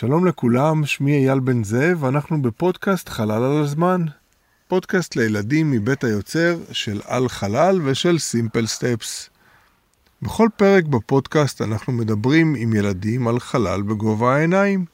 [0.00, 4.04] שלום לכולם, שמי אייל בן זאב, ואנחנו בפודקאסט חלל על הזמן.
[4.68, 9.30] פודקאסט לילדים מבית היוצר של על חלל ושל סימפל סטפס.
[10.22, 14.84] בכל פרק בפודקאסט אנחנו מדברים עם ילדים על חלל בגובה העיניים.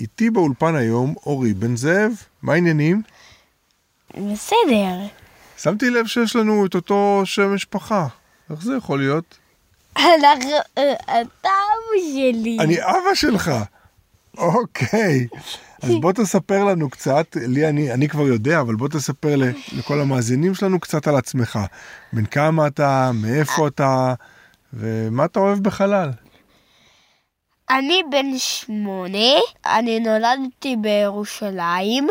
[0.00, 3.02] איתי באולפן היום אורי בן זאב, מה העניינים?
[4.10, 5.06] בסדר.
[5.56, 8.06] שמתי לב שיש לנו את אותו שם משפחה.
[8.50, 9.38] איך זה יכול להיות?
[9.96, 10.50] אנחנו...
[10.78, 12.56] אה, אתה אבא שלי.
[12.60, 13.50] אני אבא שלך.
[14.36, 15.26] אוקיי.
[15.82, 19.36] אז בוא תספר לנו קצת, לי אני, אני כבר יודע, אבל בוא תספר
[19.72, 21.58] לכל המאזינים שלנו קצת על עצמך.
[22.12, 24.14] בן כמה אתה, מאיפה אתה,
[24.72, 26.10] ומה אתה אוהב בחלל.
[27.70, 32.08] אני בן שמונה, אני נולדתי בירושלים,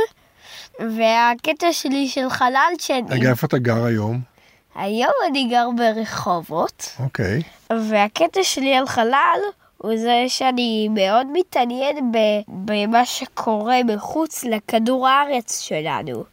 [0.80, 3.02] והקטע שלי של חלל שאני...
[3.10, 4.22] רגע, איפה אתה גר היום?
[4.76, 7.42] היום אני גר ברחובות, אוקיי.
[7.90, 9.40] והקטע שלי על חלל
[9.86, 12.12] הוא זה שאני מאוד מתעניין
[12.48, 16.24] במה שקורה מחוץ לכדור הארץ שלנו.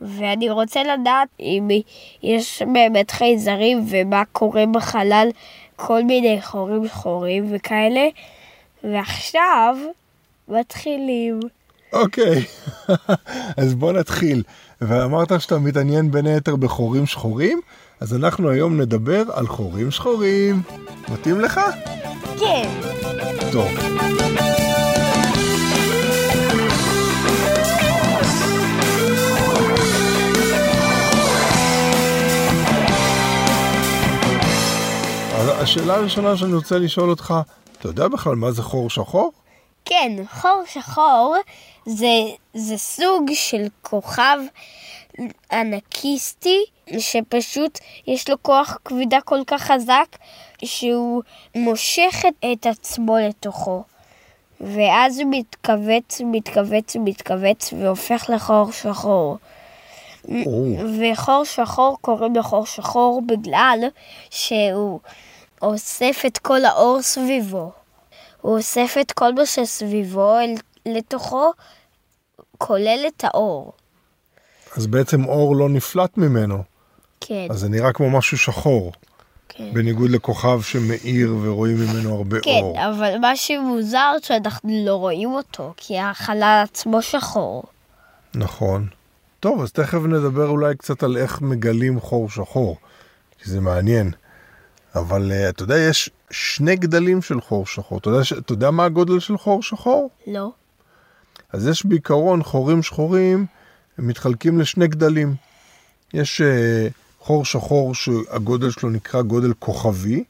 [0.00, 1.68] ואני רוצה לדעת אם
[2.22, 5.28] יש באמת חייזרים ומה קורה בחלל,
[5.76, 8.08] כל מיני חורים שחורים וכאלה.
[8.84, 9.76] ועכשיו
[10.48, 11.40] מתחילים.
[11.92, 12.44] אוקיי.
[13.62, 14.42] אז בוא נתחיל.
[14.80, 17.60] ואמרת שאתה מתעניין בין היתר בחורים שחורים,
[18.00, 20.62] אז אנחנו היום נדבר על חורים שחורים.
[21.08, 21.60] מתאים לך?
[22.40, 22.68] כן.
[23.52, 23.68] טוב.
[35.34, 37.34] אז השאלה הראשונה שאני רוצה לשאול אותך,
[37.78, 39.32] אתה יודע בכלל מה זה חור שחור?
[39.84, 41.36] כן, חור שחור
[41.86, 42.06] זה,
[42.54, 44.38] זה סוג של כוכב
[45.52, 46.64] ענקיסטי,
[46.98, 50.16] שפשוט יש לו כוח כבידה כל כך חזק,
[50.66, 51.22] שהוא
[51.54, 53.82] מושך את- עצמו לתוכו.
[54.60, 59.36] ואז הוא מתכווץ, מתכווץ, מתכווץ, והופך לחור שחור.
[61.12, 63.78] וחור שחור קוראים לו חור שחור בגלל
[64.30, 65.00] שהוא
[65.62, 67.72] אוסף את כל האור סביבו.
[68.40, 70.34] הוא אוסף את כל מה שסביבו
[70.86, 71.50] לתוכו,
[72.58, 73.72] כולל את האור.
[74.76, 76.58] אז בעצם אור לא נפלט ממנו,
[77.20, 78.92] כן, אז זה נראה כמו משהו שחור,
[79.48, 79.70] כן.
[79.72, 82.76] בניגוד לכוכב שמאיר ורואים ממנו הרבה כן, אור.
[82.90, 87.62] אבל מה שמוזר שאנחנו לא רואים אותו, כי החלל עצמו שחור.
[88.34, 88.86] נכון.
[89.40, 92.76] טוב, אז תכף נדבר אולי קצת על איך מגלים חור שחור,
[93.38, 94.10] כי זה מעניין.
[94.94, 97.98] אבל uh, אתה יודע, יש שני גדלים של חור שחור.
[97.98, 98.32] אתה יודע, ש...
[98.32, 100.10] אתה יודע מה הגודל של חור שחור?
[100.26, 100.50] לא?
[101.52, 103.46] אז יש בעיקרון חורים שחורים,
[103.98, 105.34] הם מתחלקים לשני גדלים.
[106.14, 106.44] יש uh,
[107.24, 110.24] חור שחור שהגודל שלו נקרא גודל כוכבי,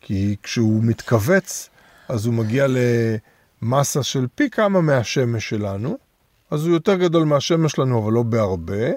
[0.00, 1.70] כי כשהוא מתכווץ,
[2.08, 2.66] אז הוא מגיע
[3.62, 5.98] למסה של פי כמה מהשמש שלנו,
[6.50, 8.90] אז הוא יותר גדול מהשמש שלנו, אבל לא בהרבה.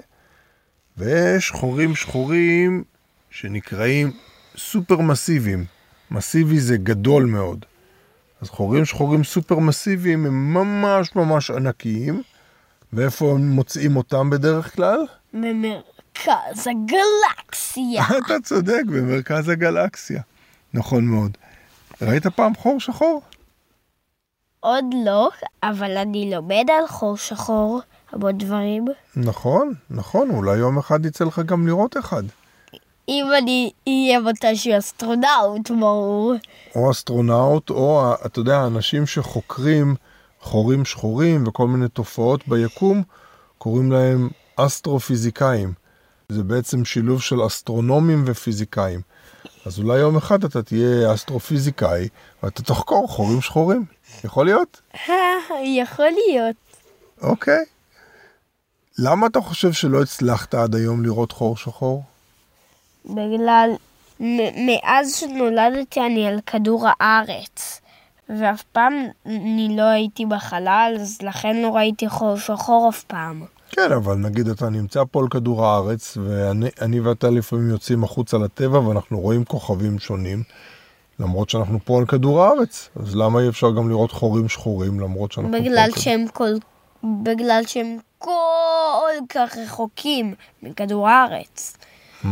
[0.96, 2.84] ויש חורים שחורים
[3.30, 4.12] שנקראים
[4.56, 5.64] סופר מסיביים.
[6.10, 7.64] מסיבי זה גדול מאוד.
[8.40, 12.22] אז חורים שחורים סופר מסיביים הם ממש ממש ענקיים.
[12.92, 14.98] ואיפה הם מוצאים אותם בדרך כלל?
[16.14, 18.04] במרכז הגלקסיה.
[18.26, 20.22] אתה צודק, במרכז הגלקסיה.
[20.74, 21.36] נכון מאוד.
[22.02, 23.22] ראית פעם חור שחור?
[24.60, 25.30] עוד לא,
[25.62, 27.80] אבל אני לומד על חור שחור
[28.12, 28.84] המון דברים.
[29.16, 32.22] נכון, נכון, אולי יום אחד יצא לך גם לראות אחד.
[33.08, 36.34] אם אני אהיה מתישהו אסטרונאוט, ברור.
[36.74, 39.94] או אסטרונאוט, או, אתה יודע, אנשים שחוקרים
[40.40, 43.02] חורים שחורים וכל מיני תופעות ביקום,
[43.58, 45.83] קוראים להם אסטרופיזיקאים.
[46.28, 49.00] זה בעצם שילוב של אסטרונומים ופיזיקאים.
[49.66, 52.08] אז אולי יום אחד אתה תהיה אסטרופיזיקאי,
[52.42, 53.84] ואתה תחקור חורים שחורים.
[54.24, 54.80] יכול להיות?
[55.82, 56.56] יכול להיות.
[57.22, 57.64] אוקיי.
[58.98, 62.02] למה אתה חושב שלא הצלחת עד היום לראות חור שחור?
[63.04, 63.70] בגלל,
[64.66, 67.80] מאז שנולדתי אני על כדור הארץ.
[68.28, 68.94] ואף פעם
[69.26, 73.44] אני לא הייתי בחלל, אז לכן לא ראיתי חור שחור אף פעם.
[73.74, 78.38] כן, אבל נגיד אתה נמצא פה על כדור הארץ, ואני אני ואתה לפעמים יוצאים החוצה
[78.38, 80.42] לטבע ואנחנו רואים כוכבים שונים,
[81.18, 82.88] למרות שאנחנו פה על כדור הארץ.
[82.96, 86.02] אז למה אי אפשר גם לראות חורים שחורים למרות שאנחנו פה על בגלל כדור...
[86.02, 86.50] שהם כל...
[87.22, 91.76] בגלל שהם כל כך רחוקים מכדור הארץ,
[92.24, 92.26] Mm,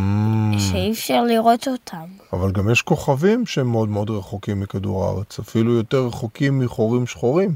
[0.59, 2.05] שאי אפשר לראות אותם.
[2.33, 7.55] אבל גם יש כוכבים שהם מאוד מאוד רחוקים מכדור הארץ, אפילו יותר רחוקים מחורים שחורים.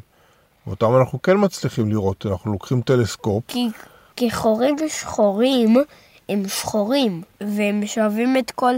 [0.67, 3.69] ואותם אנחנו כן מצליחים לראות, אנחנו לוקחים טלסקופ, כי,
[4.17, 5.77] כי חורים שחורים
[6.29, 8.75] הם שחורים, והם שואבים את כל,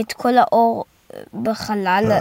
[0.00, 0.84] את כל האור
[1.42, 2.20] בחלל, אה.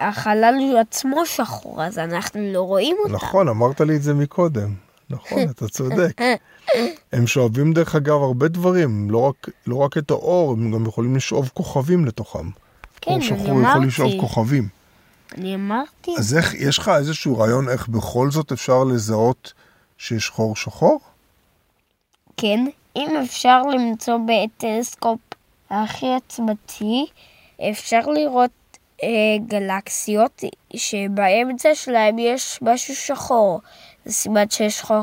[0.00, 3.14] והחלל הוא עצמו שחור, אז אנחנו לא רואים אותם.
[3.14, 4.74] נכון, אמרת לי את זה מקודם.
[5.10, 6.20] נכון, אתה צודק.
[7.12, 11.16] הם שואבים דרך אגב הרבה דברים, לא רק, לא רק את האור, הם גם יכולים
[11.16, 12.48] לשאוב כוכבים לתוכם.
[13.00, 13.86] כן, אור אני שחור יכול אמרתי.
[13.86, 14.68] לשאוב כוכבים.
[15.38, 19.52] אני אמרתי, אז איך, יש לך איזשהו רעיון איך בכל זאת אפשר לזהות
[19.98, 21.00] שיש חור שחור?
[22.36, 22.64] כן,
[22.96, 25.20] אם אפשר למצוא בטלסקופ
[25.70, 27.06] הכי עצמתי,
[27.70, 28.50] אפשר לראות
[29.02, 29.08] אה,
[29.46, 30.44] גלקסיות
[30.76, 33.60] שבאמצע שלהם יש משהו שחור.
[34.04, 35.00] זה סימן שיש חור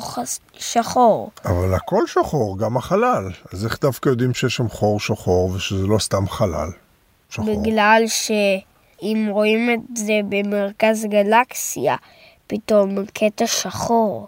[0.53, 1.31] שחור.
[1.45, 3.29] אבל הכל שחור, גם החלל.
[3.53, 6.69] אז איך דווקא יודעים שיש שם חור שחור ושזה לא סתם חלל
[7.29, 7.61] שחור?
[7.61, 8.03] בגלל
[9.01, 11.95] שאם רואים את זה במרכז גלקסיה,
[12.47, 14.27] פתאום קטע שחור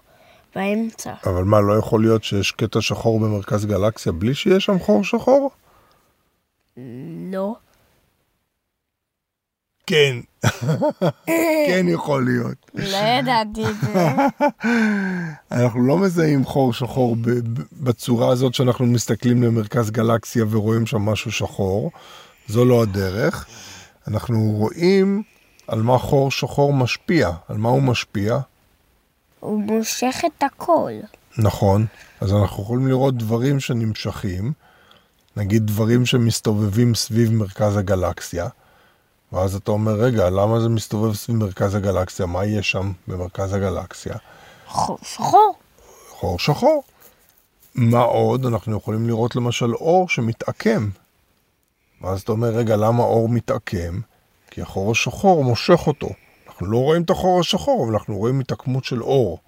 [0.56, 1.14] באמצע.
[1.25, 5.52] אבל מה, לא יכול להיות שיש קטע שחור במרכז גלקסיה בלי שיש שם חור שחור?
[7.31, 7.56] לא.
[9.88, 10.18] כן.
[11.68, 12.72] כן יכול להיות.
[12.74, 14.10] לא ידעתי את זה.
[15.62, 17.16] אנחנו לא מזהים חור שחור
[17.72, 21.92] בצורה הזאת שאנחנו מסתכלים למרכז גלקסיה ורואים שם משהו שחור.
[22.48, 23.48] זו לא הדרך.
[24.08, 25.24] אנחנו רואים
[25.68, 27.30] על מה חור שחור משפיע.
[27.48, 28.40] על מה הוא משפיע?
[29.40, 30.92] הוא מושך את הכל.
[31.38, 31.86] נכון.
[32.22, 34.54] אז אנחנו יכולים לראות דברים שנמשכים,
[35.38, 38.48] נגיד דברים שמסתובבים סביב מרכז הגלקסיה,
[39.34, 42.26] ואז אתה אומר, רגע, למה זה מסתובב סביב מרכז הגלקסיה?
[42.26, 44.16] מה יש שם במרכז הגלקסיה?
[44.68, 45.56] חור שחור.
[46.10, 46.84] חור שחור.
[47.76, 48.46] מה עוד?
[48.46, 50.90] אנחנו יכולים לראות למשל אור שמתעקם.
[52.04, 54.00] ואז אתה אומר, רגע, למה אור מתעקם?
[54.52, 56.10] כי החור השחור מושך אותו.
[56.48, 59.40] אנחנו לא רואים את החור השחור, אבל אנחנו רואים התעקמות של אור.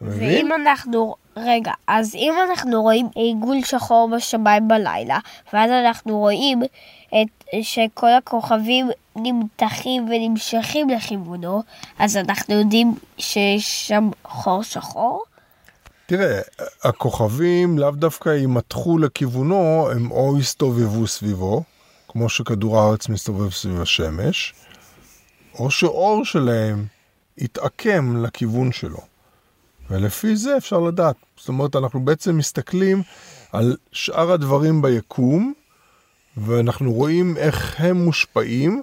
[0.00, 5.18] ואם אנחנו, רגע, אז אם אנחנו רואים עיגול שחור בשמיים בלילה,
[5.52, 6.62] ואז אנחנו רואים
[7.08, 11.62] את, שכל הכוכבים נמתחים ונמשכים לכיוונו,
[11.98, 15.24] אז אנחנו יודעים שיש שם חור שחור?
[16.10, 16.40] תראה,
[16.82, 21.62] הכוכבים לאו דווקא יימתחו לכיוונו, הם או יסתובבו סביבו,
[22.08, 24.54] כמו שכדור הארץ מסתובב סביב השמש,
[25.58, 26.86] או שאור שלהם
[27.38, 28.98] יתעקם לכיוון שלו.
[29.90, 31.16] ולפי זה אפשר לדעת.
[31.36, 33.02] זאת אומרת, אנחנו בעצם מסתכלים
[33.52, 35.52] על שאר הדברים ביקום,
[36.36, 38.82] ואנחנו רואים איך הם מושפעים,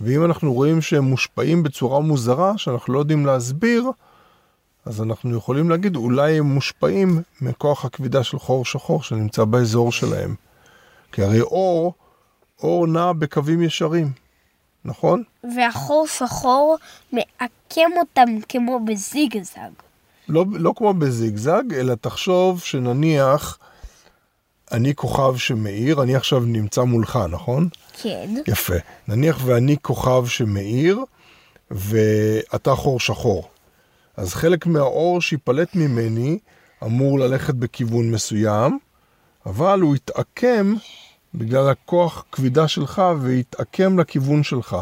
[0.00, 3.90] ואם אנחנו רואים שהם מושפעים בצורה מוזרה, שאנחנו לא יודעים להסביר,
[4.86, 10.34] אז אנחנו יכולים להגיד, אולי הם מושפעים מכוח הכבידה של חור שחור שנמצא באזור שלהם.
[11.12, 11.94] כי הרי אור,
[12.62, 14.12] אור נע בקווים ישרים,
[14.84, 15.22] נכון?
[15.56, 16.76] והחור שחור
[17.12, 19.70] מעקם אותם כמו בזיגזג.
[20.28, 23.58] לא, לא כמו בזיגזג, אלא תחשוב שנניח
[24.72, 27.68] אני כוכב שמאיר, אני עכשיו נמצא מולך, נכון?
[28.02, 28.34] כן.
[28.46, 28.74] יפה.
[29.08, 31.04] נניח ואני כוכב שמאיר
[31.70, 33.48] ואתה חור שחור.
[34.16, 36.38] אז חלק מהאור שיפלט ממני
[36.84, 38.78] אמור ללכת בכיוון מסוים,
[39.46, 40.74] אבל הוא יתעקם
[41.34, 44.76] בגלל הכוח כבידה שלך ויתעקם לכיוון שלך.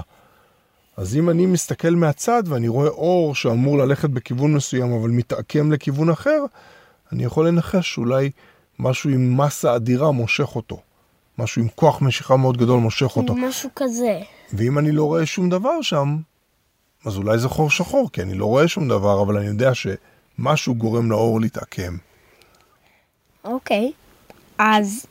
[0.97, 6.11] אז אם אני מסתכל מהצד ואני רואה אור שאמור ללכת בכיוון מסוים אבל מתעקם לכיוון
[6.11, 6.45] אחר,
[7.13, 8.31] אני יכול לנחש שאולי
[8.79, 10.81] משהו עם מסה אדירה מושך אותו.
[11.39, 13.35] משהו עם כוח משיכה מאוד גדול מושך אותו.
[13.35, 14.21] משהו כזה.
[14.53, 16.17] ואם אני לא רואה שום דבר שם,
[17.05, 20.75] אז אולי זה חור שחור, כי אני לא רואה שום דבר, אבל אני יודע שמשהו
[20.75, 21.97] גורם לאור להתעקם.
[23.45, 23.93] אוקיי.
[24.59, 25.07] אז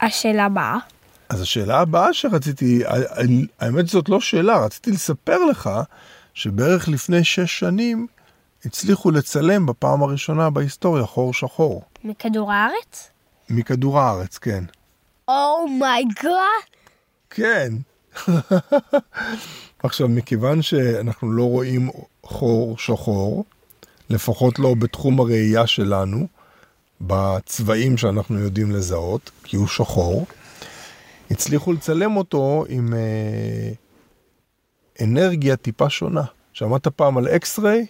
[0.00, 0.78] השאלה הבאה.
[1.28, 2.82] אז השאלה הבאה שרציתי,
[3.60, 5.70] האמת זאת לא שאלה, רציתי לספר לך
[6.34, 8.06] שבערך לפני שש שנים
[8.64, 11.82] הצליחו לצלם בפעם הראשונה בהיסטוריה חור שחור.
[12.04, 13.10] מכדור הארץ?
[13.50, 14.64] מכדור הארץ, כן.
[15.28, 16.32] Oh my God!
[17.30, 17.72] כן.
[19.82, 21.90] עכשיו, מכיוון שאנחנו לא רואים
[22.22, 23.44] חור שחור,
[24.10, 26.26] לפחות לא בתחום הראייה שלנו,
[27.00, 30.26] בצבעים שאנחנו יודעים לזהות, כי הוא שחור,
[31.30, 33.70] הצליחו לצלם אותו עם אה,
[35.04, 36.24] אנרגיה טיפה שונה.
[36.52, 37.86] שמעת פעם על אקס-ריי?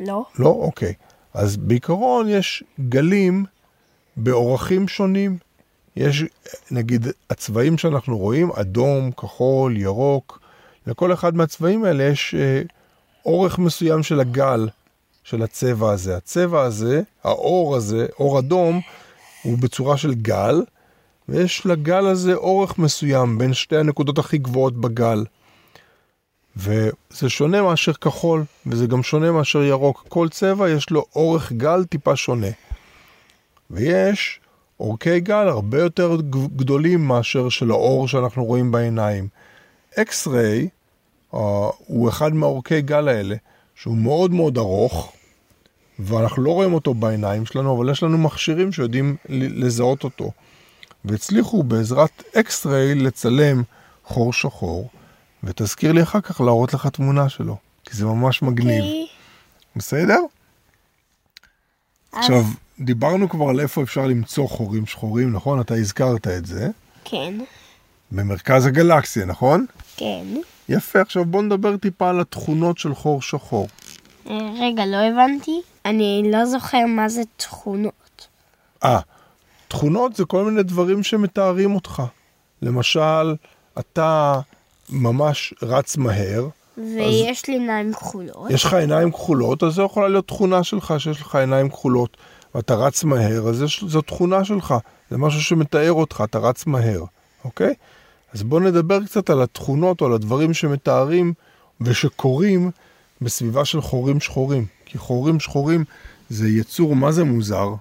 [0.00, 0.24] לא.
[0.38, 0.48] לא?
[0.48, 0.94] אוקיי.
[1.34, 3.44] אז בעיקרון יש גלים
[4.16, 5.38] באורכים שונים.
[5.96, 6.24] יש,
[6.70, 10.40] נגיד, הצבעים שאנחנו רואים, אדום, כחול, ירוק,
[10.86, 12.62] לכל אחד מהצבעים האלה יש אה,
[13.26, 14.68] אורך מסוים של הגל
[15.24, 16.16] של הצבע הזה.
[16.16, 18.80] הצבע הזה, האור הזה, אור אדום,
[19.42, 20.62] הוא בצורה של גל,
[21.28, 25.24] ויש לגל הזה אורך מסוים בין שתי הנקודות הכי גבוהות בגל.
[26.56, 30.04] וזה שונה מאשר כחול, וזה גם שונה מאשר ירוק.
[30.08, 32.50] כל צבע יש לו אורך גל טיפה שונה.
[33.70, 34.40] ויש
[34.82, 36.16] אורכי גל הרבה יותר
[36.56, 39.28] גדולים מאשר של האור שאנחנו רואים בעיניים.
[39.98, 40.68] אקס-ריי
[41.32, 41.36] uh,
[41.86, 43.36] הוא אחד מהאורכי גל האלה,
[43.74, 45.12] שהוא מאוד מאוד ארוך,
[45.98, 50.30] ואנחנו לא רואים אותו בעיניים שלנו, אבל יש לנו מכשירים שיודעים לזהות אותו.
[51.04, 53.62] והצליחו בעזרת אקס-ריי לצלם
[54.04, 54.88] חור שחור,
[55.44, 58.82] ותזכיר לי אחר כך להראות לך תמונה שלו, כי זה ממש מגניב.
[58.82, 58.86] Okay.
[58.86, 59.06] אוקיי.
[59.76, 60.18] בסדר?
[62.12, 62.18] אז...
[62.18, 62.44] עכשיו,
[62.84, 65.60] דיברנו כבר על איפה אפשר למצוא חורים שחורים, נכון?
[65.60, 66.68] אתה הזכרת את זה.
[67.04, 67.34] כן.
[68.10, 69.66] במרכז הגלקסיה, נכון?
[69.96, 70.24] כן.
[70.68, 73.68] יפה, עכשיו בוא נדבר טיפה על התכונות של חור שחור.
[74.30, 75.60] אה, רגע, לא הבנתי.
[75.84, 78.26] אני לא זוכר מה זה תכונות.
[78.84, 79.00] אה,
[79.68, 82.02] תכונות זה כל מיני דברים שמתארים אותך.
[82.62, 83.34] למשל,
[83.78, 84.40] אתה
[84.90, 86.48] ממש רץ מהר.
[86.78, 87.48] ויש אז...
[87.48, 88.50] לי עיניים כחולות.
[88.50, 92.16] יש לך עיניים כחולות, אז זו יכולה להיות תכונה שלך שיש לך עיניים כחולות.
[92.54, 94.74] ואתה רץ מהר, אז יש, זו תכונה שלך.
[95.10, 97.04] זה משהו שמתאר אותך, אתה רץ מהר,
[97.44, 97.74] אוקיי?
[98.34, 101.32] אז בואו נדבר קצת על התכונות או על הדברים שמתארים
[101.80, 102.70] ושקורים
[103.20, 104.66] בסביבה של חורים שחורים.
[104.84, 105.84] כי חורים שחורים
[106.28, 107.74] זה יצור, מה זה מוזר?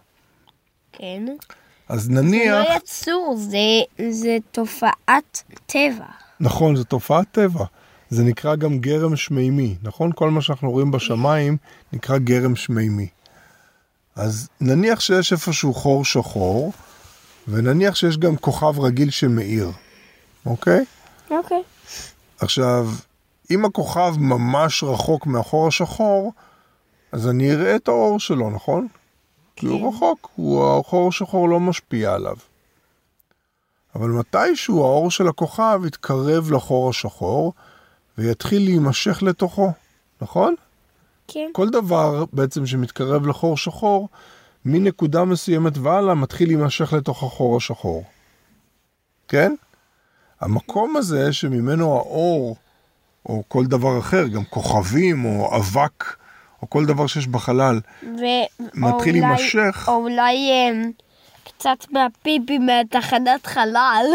[0.91, 1.25] כן.
[1.89, 2.55] אז נניח...
[2.55, 6.05] זה לא יצור, זה, זה תופעת טבע.
[6.39, 7.65] נכון, זו תופעת טבע.
[8.09, 10.11] זה נקרא גם גרם שמימי, נכון?
[10.15, 11.57] כל מה שאנחנו רואים בשמיים
[11.93, 13.07] נקרא גרם שמימי.
[14.21, 16.73] אז נניח שיש איפשהו חור שחור,
[17.47, 19.71] ונניח שיש גם כוכב רגיל שמאיר,
[20.45, 20.85] אוקיי?
[21.29, 21.63] אוקיי.
[22.39, 22.89] עכשיו,
[23.51, 26.33] אם הכוכב ממש רחוק מהחור השחור,
[27.11, 28.87] אז אני אראה את האור שלו, נכון?
[29.55, 29.95] כי הוא כן.
[29.95, 32.35] רחוק, הוא, החור השחור לא משפיע עליו.
[33.95, 37.53] אבל מתישהו האור של הכוכב יתקרב לחור השחור
[38.17, 39.71] ויתחיל להימשך לתוכו,
[40.21, 40.55] נכון?
[41.33, 41.49] כן.
[41.51, 44.09] כל דבר בעצם שמתקרב לחור שחור,
[44.65, 48.03] מנקודה מסוימת והלאה מתחיל להימשך לתוך החור השחור.
[49.27, 49.55] כן?
[50.41, 52.55] המקום הזה שממנו האור,
[53.25, 56.15] או כל דבר אחר, גם כוכבים או אבק,
[56.61, 58.23] או כל דבר שיש בחלל, ו...
[58.73, 59.85] מתחיל להימשך.
[59.87, 60.91] או אולי אמ,
[61.43, 64.05] קצת מהפיפי מהתחנת חלל.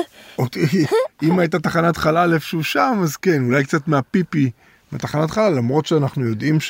[1.23, 4.51] אם הייתה תחנת חלל איפשהו שם, אז כן, אולי קצת מהפיפי
[4.93, 6.61] מהתחנת חלל, למרות שאנחנו יודעים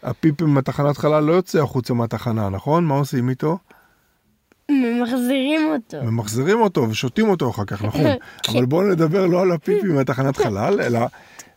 [0.00, 2.84] שהפיפי מהתחנת חלל לא יוצא החוצה מהתחנה, נכון?
[2.84, 3.58] מה עושים איתו?
[4.70, 6.02] ממחזירים אותו.
[6.02, 8.06] ממחזירים אותו ושותים אותו אחר כך, נכון.
[8.48, 11.00] אבל בואו נדבר לא על הפיפי מהתחנת חלל, אלא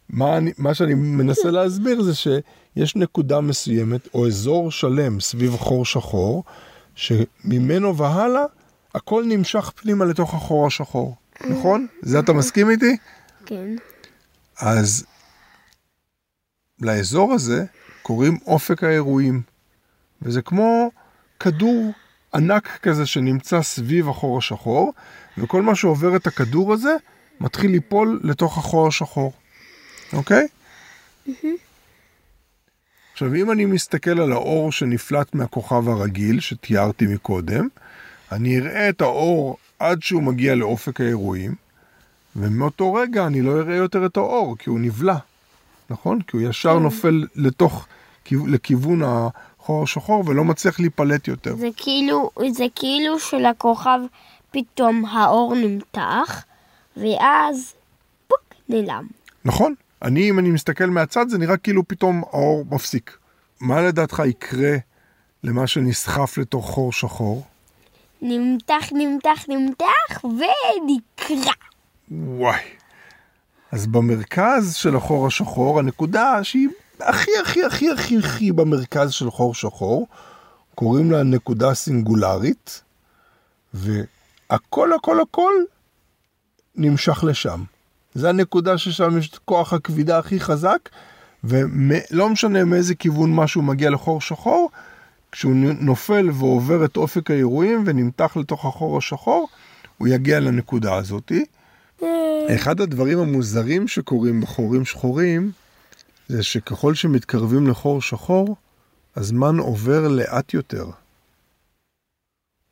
[0.09, 5.85] מה, אני, מה שאני מנסה להסביר זה שיש נקודה מסוימת או אזור שלם סביב חור
[5.85, 6.43] שחור,
[6.95, 8.43] שממנו והלאה
[8.95, 11.15] הכל נמשך פנימה לתוך החור השחור,
[11.49, 11.87] נכון?
[12.01, 12.97] זה אתה מסכים איתי?
[13.45, 13.75] כן.
[14.59, 15.05] אז
[16.81, 17.65] לאזור הזה
[18.11, 19.41] קוראים אופק האירועים,
[20.21, 20.91] וזה כמו
[21.39, 21.91] כדור
[22.33, 24.93] ענק כזה שנמצא סביב החור השחור,
[25.37, 26.95] וכל מה שעובר את הכדור הזה
[27.39, 29.33] מתחיל ליפול לתוך החור השחור,
[30.13, 30.47] אוקיי?
[31.27, 31.31] Mm-hmm.
[33.13, 37.67] עכשיו, אם אני מסתכל על האור שנפלט מהכוכב הרגיל שתיארתי מקודם,
[38.31, 41.55] אני אראה את האור עד שהוא מגיע לאופק האירועים,
[42.35, 45.17] ומאותו רגע אני לא אראה יותר את האור, כי הוא נבלע,
[45.89, 46.21] נכון?
[46.21, 46.83] כי הוא ישר כן.
[46.83, 47.87] נופל לתוך,
[48.31, 51.55] לכיוון החור השחור ולא מצליח להיפלט יותר.
[51.55, 53.99] זה כאילו, זה כאילו שלכוכב
[54.51, 56.43] פתאום האור נמתח,
[56.97, 57.73] ואז
[58.27, 59.07] פוק, נעלם.
[59.45, 59.73] נכון.
[60.01, 63.17] אני, אם אני מסתכל מהצד, זה נראה כאילו פתאום האור מפסיק.
[63.61, 64.77] מה לדעתך יקרה
[65.43, 67.43] למה שנסחף לתוך חור שחור?
[68.21, 71.53] נמתח, נמתח, נמתח, ונקרע.
[72.11, 72.59] וואי.
[73.71, 76.67] אז במרכז של החור השחור, הנקודה שהיא
[77.03, 80.07] הכי הכי הכי הכי הכי במרכז של חור שחור,
[80.75, 82.81] קוראים לה נקודה סינגולרית,
[83.73, 85.53] והכל הכל הכל
[86.75, 87.63] נמשך לשם.
[88.13, 90.89] זה הנקודה ששם יש את כוח הכבידה הכי חזק,
[91.43, 94.69] ולא משנה מאיזה כיוון משהו מגיע לחור שחור,
[95.31, 99.47] כשהוא נופל ועובר את אופק האירועים ונמתח לתוך החור השחור,
[99.97, 101.45] הוא יגיע לנקודה הזאתי.
[102.55, 105.51] אחד הדברים המוזרים שקורים בחורים שחורים,
[106.31, 108.55] זה שככל שמתקרבים לחור שחור,
[109.15, 110.85] הזמן עובר לאט יותר.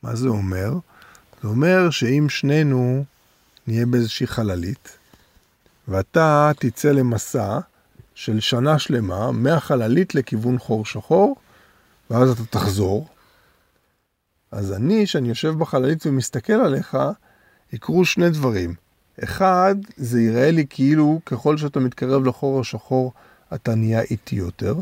[0.03, 0.73] מה זה אומר?
[1.41, 3.03] זה אומר שאם שנינו
[3.67, 4.97] נהיה באיזושהי חללית,
[5.87, 7.59] ואתה תצא למסע
[8.15, 11.35] של שנה שלמה מהחללית לכיוון חור שחור,
[12.09, 13.07] ואז אתה תחזור.
[14.51, 16.97] אז אני, שאני יושב בחללית ומסתכל עליך,
[17.73, 18.73] יקרו שני דברים.
[19.23, 23.13] אחד, זה יראה לי כאילו ככל שאתה מתקרב לחור השחור,
[23.53, 24.75] אתה נהיה איטי יותר.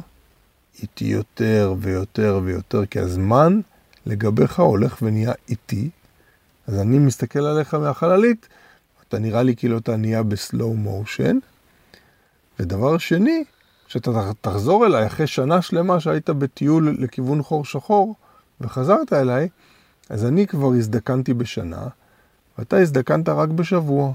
[0.82, 3.60] איטי יותר ויותר ויותר, כי הזמן
[4.06, 5.90] לגביך הולך ונהיה איטי.
[6.68, 8.48] אז אני מסתכל עליך מהחללית,
[9.08, 11.38] אתה נראה לי כאילו אתה נהיה בסלואו מושן.
[12.60, 13.44] ודבר שני,
[13.88, 18.16] כשאתה תחזור אליי אחרי שנה שלמה שהיית בטיול לכיוון חור שחור
[18.62, 19.50] וחזרת אליי,
[20.10, 21.88] אז אני כבר הזדקנתי בשנה,
[22.58, 24.14] ואתה הזדקנת רק בשבוע.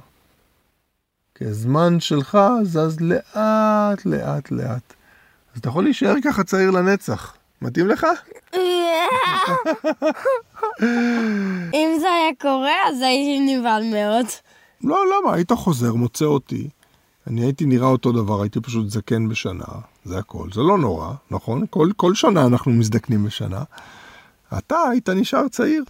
[1.42, 4.94] כי הזמן שלך זז לאט, לאט, לאט.
[5.54, 7.34] אז אתה יכול להישאר ככה צעיר לנצח.
[7.62, 8.06] מתאים לך?
[11.75, 14.26] אם זה היה קורה, אז הייתי נבהל מאוד.
[14.84, 15.34] לא, למה?
[15.34, 16.68] היית חוזר, מוצא אותי.
[17.26, 19.64] אני הייתי נראה אותו דבר, הייתי פשוט זקן בשנה,
[20.04, 20.49] זה הכל.
[20.54, 21.64] זה לא נורא, נכון?
[21.70, 23.62] כל, כל שנה אנחנו מזדקנים בשנה.
[24.58, 25.84] אתה היית נשאר צעיר.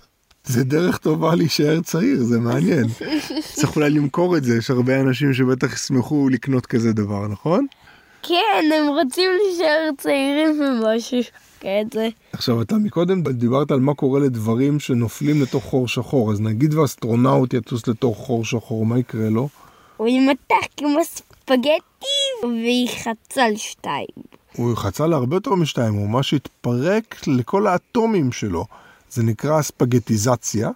[0.44, 2.84] זה דרך טובה להישאר צעיר, זה מעניין.
[3.56, 7.66] צריך אולי למכור את זה, יש הרבה אנשים שבטח ישמחו לקנות כזה דבר, נכון?
[8.22, 11.18] כן, הם רוצים להישאר צעירים ומשהו
[11.60, 12.08] כזה.
[12.32, 17.54] עכשיו, אתה מקודם דיברת על מה קורה לדברים שנופלים לתוך חור שחור, אז נגיד ואסטרונאוט
[17.54, 19.48] יטוס לתוך חור שחור, מה יקרה לו?
[19.96, 22.06] הוא יימתח כמו ספגטי
[22.42, 24.06] ויחץ על שתיים.
[24.56, 28.64] הוא חצה להרבה יותר משתיים, הוא ממש התפרק לכל האטומים שלו.
[29.12, 30.70] זה נקרא ספגטיזציה,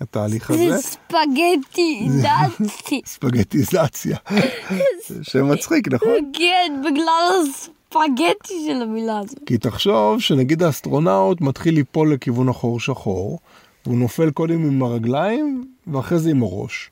[0.00, 0.76] התהליך הזה.
[0.76, 2.26] זה ספגטיזציה.
[3.14, 4.16] ספגטיזציה.
[5.22, 6.30] שם מצחיק, נכון?
[6.32, 9.38] כן, בגלל הספגטי של המילה הזאת.
[9.46, 13.38] כי תחשוב שנגיד האסטרונאוט מתחיל ליפול לכיוון החור שחור,
[13.86, 16.90] והוא נופל קודם עם הרגליים, ואחרי זה עם הראש.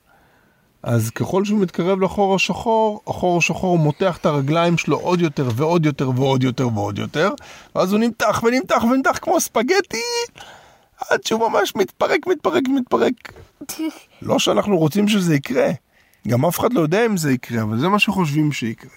[0.83, 5.87] אז ככל שהוא מתקרב לחור השחור, החור השחור מותח את הרגליים שלו עוד יותר ועוד
[5.87, 7.31] יותר ועוד יותר ועוד יותר,
[7.75, 10.03] ואז הוא נמתח ונמתח ונמתח כמו ספגטי,
[11.11, 13.33] עד שהוא ממש מתפרק, מתפרק, מתפרק.
[14.23, 15.71] לא שאנחנו רוצים שזה יקרה,
[16.29, 18.91] גם אף אחד לא יודע אם זה יקרה, אבל זה מה שחושבים שיקרה.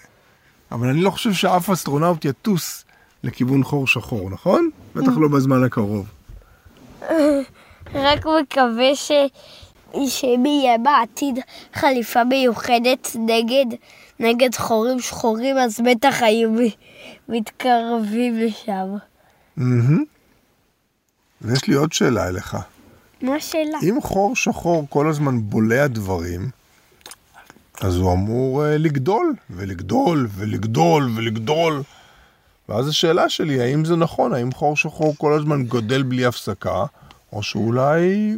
[0.72, 2.84] אבל אני לא חושב שאף אסטרונאוט יטוס
[3.24, 4.70] לכיוון חור שחור, נכון?
[4.94, 6.06] בטח לא בזמן הקרוב.
[7.94, 9.12] רק מקווה ש...
[10.08, 11.38] שאם יהיה בעתיד
[11.74, 13.76] חליפה מיוחדת נגד,
[14.20, 16.50] נגד חורים שחורים, אז בטח היו
[17.28, 18.96] מתקרבים לשם.
[19.56, 20.04] מהמם.
[21.42, 22.56] ויש לי עוד שאלה אליך.
[23.22, 23.78] מה השאלה?
[23.82, 26.50] אם חור שחור כל הזמן בולע דברים,
[27.80, 31.82] אז הוא אמור אה, לגדול, ולגדול, ולגדול, ולגדול.
[32.68, 34.32] ואז השאלה שלי, האם זה נכון?
[34.32, 36.84] האם חור שחור כל הזמן גודל בלי הפסקה,
[37.32, 38.36] או שאולי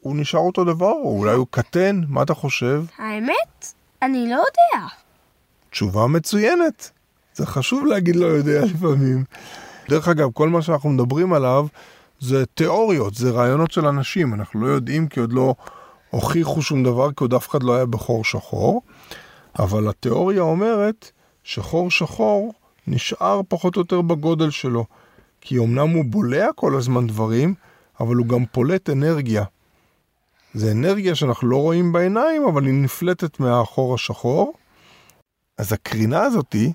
[0.00, 2.00] הוא נשאר אותו דבר, או אולי הוא קטן?
[2.08, 2.84] מה אתה חושב?
[2.98, 3.72] האמת?
[4.02, 4.86] אני לא יודע.
[5.70, 6.90] תשובה מצוינת.
[7.34, 9.24] זה חשוב להגיד לא יודע לפעמים.
[9.88, 11.66] דרך אגב, כל מה שאנחנו מדברים עליו
[12.24, 14.34] זה תיאוריות, זה רעיונות של אנשים.
[14.34, 15.54] אנחנו לא יודעים כי עוד לא
[16.10, 18.82] הוכיחו שום דבר, כי עוד אף אחד לא היה בחור שחור.
[19.58, 21.10] אבל התיאוריה אומרת
[21.42, 22.52] שחור שחור
[22.86, 24.84] נשאר פחות או יותר בגודל שלו.
[25.40, 27.54] כי אמנם הוא בולע כל הזמן דברים,
[28.00, 29.44] אבל הוא גם פולט אנרגיה.
[30.54, 34.52] זה אנרגיה שאנחנו לא רואים בעיניים, אבל היא נפלטת מהחור השחור.
[35.58, 36.72] אז הקרינה הזאתי,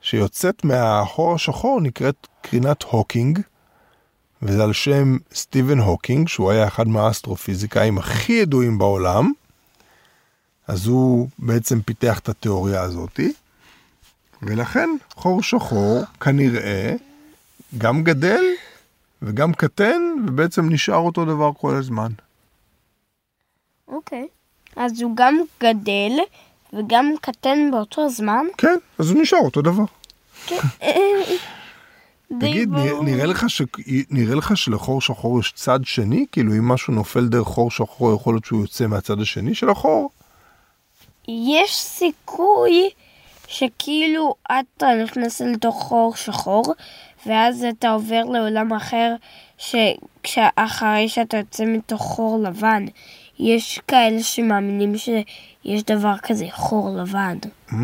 [0.00, 3.38] שיוצאת מהחור השחור, נקראת קרינת הוקינג,
[4.42, 9.32] וזה על שם סטיבן הוקינג, שהוא היה אחד מהאסטרופיזיקאים הכי ידועים בעולם.
[10.68, 13.32] אז הוא בעצם פיתח את התיאוריה הזאתי,
[14.42, 16.94] ולכן חור שחור כנראה
[17.78, 18.42] גם גדל
[19.22, 22.12] וגם קטן, ובעצם נשאר אותו דבר כל הזמן.
[23.88, 24.26] אוקיי.
[24.76, 26.12] אז הוא גם גדל
[26.72, 28.46] וגם קטן באותו זמן?
[28.58, 29.84] כן, אז הוא נשאר אותו דבר.
[32.38, 33.04] די תגיד, ברור.
[33.04, 33.62] נראה, לך ש...
[34.10, 36.26] נראה לך שלחור שחור יש צד שני?
[36.32, 40.10] כאילו אם משהו נופל דרך חור שחור, יכול להיות שהוא יוצא מהצד השני של החור?
[41.28, 42.90] יש סיכוי
[43.46, 46.74] שכאילו אתה נכנס לתוך חור שחור,
[47.26, 49.14] ואז אתה עובר לעולם אחר,
[50.24, 52.84] שאחרי שאתה יוצא מתוך חור לבן.
[53.38, 57.38] יש כאלה שמאמינים שיש דבר כזה, חור לבן.
[57.70, 57.74] Mm.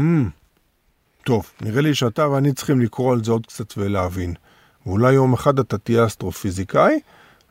[1.26, 4.34] טוב, נראה לי שאתה ואני צריכים לקרוא על זה עוד קצת ולהבין.
[4.86, 7.00] ואולי יום אחד אתה תהיה אסטרופיזיקאי,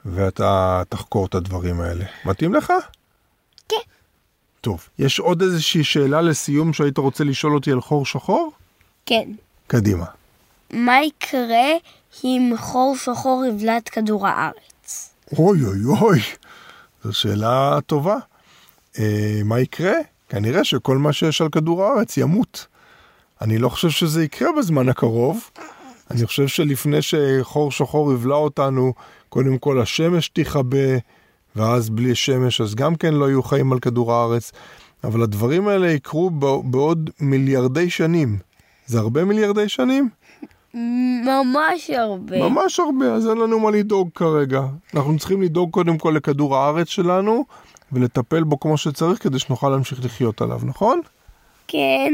[0.06, 2.06] ואתה תחקור את הדברים האלה.
[2.26, 2.74] מתאים לך?
[3.70, 3.76] כן.
[4.62, 8.52] טוב, יש עוד איזושהי שאלה לסיום שהיית רוצה לשאול אותי על חור שחור?
[9.06, 9.30] כן.
[9.68, 10.06] קדימה.
[10.74, 11.68] מה יקרה
[12.24, 15.14] אם חור שחור יבלע את כדור הארץ?
[15.38, 16.20] אוי אוי אוי,
[17.04, 18.18] זו שאלה טובה.
[19.00, 19.96] אה, מה יקרה?
[20.30, 22.68] כנראה שכל מה שיש על כדור הארץ ימות.
[23.42, 25.50] אני לא חושב שזה יקרה בזמן הקרוב.
[26.12, 28.94] אני חושב שלפני שחור שחור יבלע אותנו,
[29.30, 30.98] קודם כל השמש תכבה,
[31.56, 34.52] ואז בלי שמש אז גם כן לא יהיו חיים על כדור הארץ.
[35.04, 36.30] אבל הדברים האלה יקרו
[36.64, 38.38] בעוד מיליארדי שנים.
[38.86, 40.10] זה הרבה מיליארדי שנים?
[41.26, 42.50] ממש הרבה.
[42.50, 44.62] ממש הרבה, אז אין לנו מה לדאוג כרגע.
[44.94, 47.46] אנחנו צריכים לדאוג קודם כל לכדור הארץ שלנו,
[47.92, 51.02] ולטפל בו כמו שצריך כדי שנוכל להמשיך לחיות עליו, נכון?
[51.68, 52.14] כן.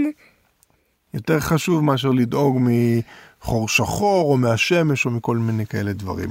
[1.13, 6.29] יותר חשוב מאשר לדאוג מחור שחור או מהשמש או מכל מיני כאלה דברים.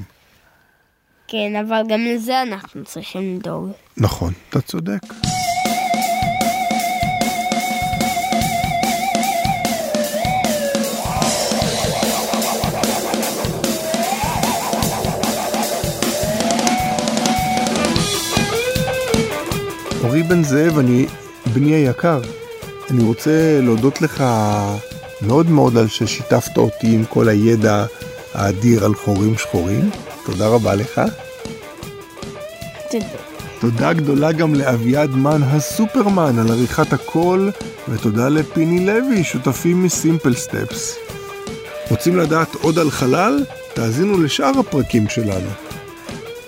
[1.28, 3.70] כן, אבל גם לזה אנחנו צריכים לדאוג.
[3.96, 5.00] נכון, אתה צודק.
[20.04, 21.06] אורי בן זאב, אני
[21.54, 22.20] בני היקר,
[22.90, 24.24] אני רוצה להודות לך
[25.22, 27.84] מאוד מאוד על ששיתפת אותי עם כל הידע
[28.34, 29.90] האדיר על חורים שחורים.
[30.26, 31.00] תודה רבה לך.
[32.90, 33.06] תודה.
[33.60, 37.50] תודה גדולה גם לאביעד מן הסופרמן על עריכת הקול,
[37.88, 40.96] ותודה לפיני לוי, שותפים מסימפל סטפס.
[41.90, 43.44] רוצים לדעת עוד על חלל?
[43.74, 45.50] תאזינו לשאר הפרקים שלנו.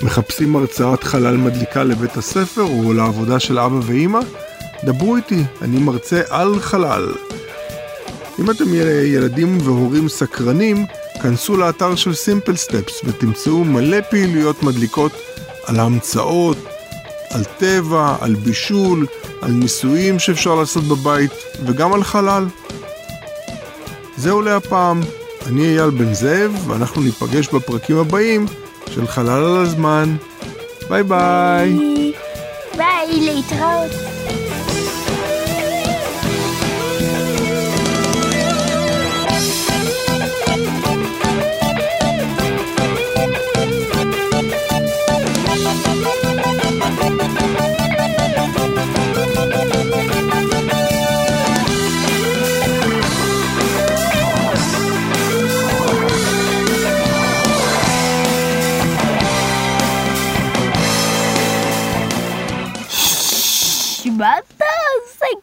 [0.03, 4.21] מחפשים הרצאת חלל מדליקה לבית הספר או לעבודה של אבא ואימא?
[4.85, 7.13] דברו איתי, אני מרצה על חלל.
[8.39, 8.65] אם אתם
[9.05, 10.87] ילדים והורים סקרנים,
[11.23, 15.13] כנסו לאתר של סימפל סטפס ותמצאו מלא פעילויות מדליקות
[15.67, 16.57] על המצאות,
[17.31, 19.07] על טבע, על בישול,
[19.43, 21.33] על ניסויים שאפשר לעשות בבית
[21.65, 22.47] וגם על חלל.
[24.17, 25.01] זהו להפעם,
[25.47, 28.47] אני אייל בן זאב ואנחנו ניפגש בפרקים הבאים
[28.91, 30.17] של חלל על הזמן.
[30.89, 31.79] ביי ביי.
[32.77, 34.22] ביי, להתראות.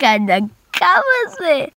[0.03, 0.45] מה אתה עושה כאן?
[0.75, 0.85] הקו
[1.27, 1.65] הזה?